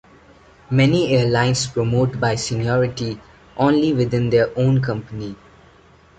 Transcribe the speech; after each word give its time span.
Many 0.71 1.09
airlines 1.15 1.67
promote 1.67 2.19
by 2.19 2.33
seniority 2.33 3.21
only 3.55 3.93
within 3.93 4.31
their 4.31 4.49
own 4.57 4.81
company. 4.81 5.35